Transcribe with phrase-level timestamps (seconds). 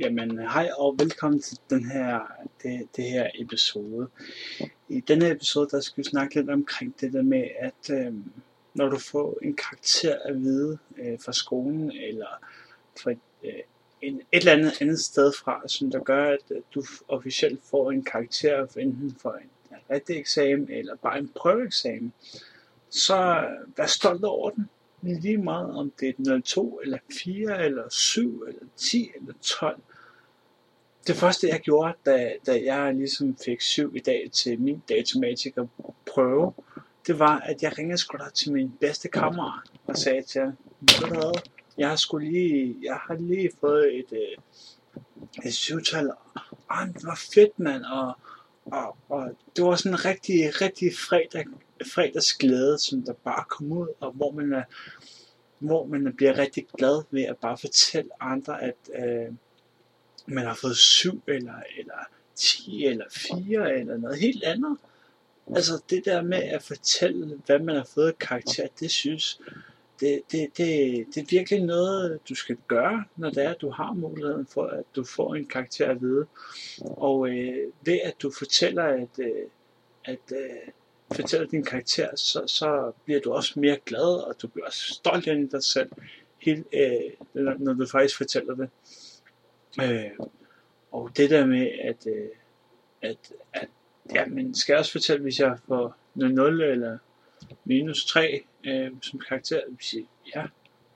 [0.00, 2.20] Jamen, hej og velkommen til den her,
[2.62, 4.08] det, det her episode.
[4.88, 8.14] I denne episode, der skal vi snakke lidt omkring det der med, at øh,
[8.74, 12.26] når du får en karakter at vide øh, fra skolen, eller
[13.02, 13.52] fra et, øh,
[14.02, 17.90] en, et eller andet andet sted fra, som der gør, at øh, du officielt får
[17.90, 22.12] en karakter, enten for en, en rigtig eksamen, eller bare en prøveeksamen,
[22.90, 24.68] så øh, vær stolt over den
[25.14, 29.80] lige meget om det er 02 eller 4 eller 7 eller 10 eller 12.
[31.06, 35.66] Det første jeg gjorde, da, da jeg ligesom fik 7 i dag til min datamatiker
[36.14, 36.52] prøve,
[37.06, 40.56] det var, at jeg ringede sgu da til min bedste kammerat og sagde til ham,
[41.78, 44.36] jeg har skulle lige, jeg har lige fået et, øh,
[45.46, 46.10] et syvtal,
[46.68, 48.18] og det var fedt, mand, og,
[48.72, 51.44] og, og det var sådan en rigtig, rigtig fredag,
[51.94, 54.64] fredagsglæde, som der bare kom ud, og hvor man, er,
[55.58, 59.34] hvor man bliver rigtig glad ved at bare fortælle andre, at øh,
[60.26, 61.98] man har fået syv, eller, eller
[62.34, 64.78] 10, eller 4, eller noget helt andet.
[65.56, 69.40] Altså det der med at fortælle, hvad man har fået karakter, det synes,
[70.00, 73.70] det, det, det, det er virkelig noget, du skal gøre, når det er, at du
[73.70, 76.26] har muligheden for, at du får en karakter at vide.
[76.80, 79.48] Og øh, ved at du fortæller, at, øh,
[80.04, 80.72] at øh,
[81.14, 85.26] fortæller din karakter, så, så bliver du også mere glad, og du bliver også stolt
[85.26, 85.90] i dig selv,
[86.38, 88.68] helt, øh, når du faktisk fortæller det.
[89.82, 90.26] Øh,
[90.90, 92.28] og det der med, at, øh,
[93.02, 93.68] at, at
[94.14, 96.98] ja, men skal jeg også fortælle, hvis jeg får 0 eller
[97.64, 99.60] minus 3 øh, som karakter,
[100.34, 100.44] ja,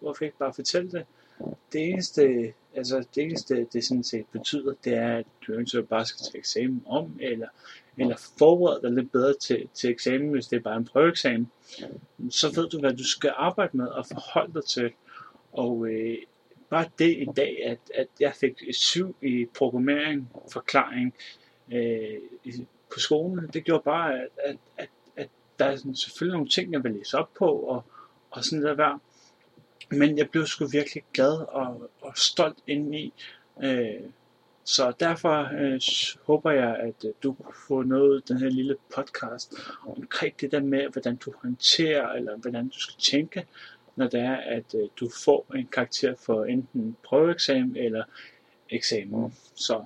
[0.00, 1.06] hvorfor ikke bare fortælle det?
[1.72, 6.06] Det eneste, altså det eneste, det sådan set betyder, det er, at du eventuelt bare
[6.06, 7.48] skal til eksamen om, eller,
[7.98, 11.50] eller forberede dig lidt bedre til, til eksamen, hvis det er bare en prøveeksamen.
[12.30, 14.92] Så ved du, hvad du skal arbejde med og forholde dig til.
[15.52, 16.18] Og øh,
[16.70, 21.14] bare det i dag, at, at jeg fik syv i programmering, forklaring
[21.72, 22.18] øh,
[22.92, 24.79] på skolen, det gjorde bare, at, at
[25.60, 27.84] der er sådan, selvfølgelig nogle ting, jeg vil læse op på, og,
[28.30, 29.00] og sådan der værd.
[29.90, 33.12] Men jeg blev sgu virkelig glad og, og stolt indeni.
[33.62, 34.00] Øh,
[34.64, 35.80] så derfor øh,
[36.26, 37.36] håber jeg, at øh, du
[37.68, 39.54] får noget den her lille podcast
[39.86, 43.46] omkring det der med, hvordan du håndterer, eller hvordan du skal tænke,
[43.96, 48.04] når det er, at øh, du får en karakter for enten prøveeksamen eller
[48.70, 49.34] eksamen.
[49.54, 49.84] Så